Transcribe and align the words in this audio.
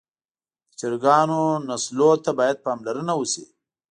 د 0.67 0.71
چرګانو 0.79 1.41
نسلونو 1.67 2.09
ته 2.23 2.31
باید 2.39 2.63
پاملرنه 2.65 3.13
وشي. 3.17 3.43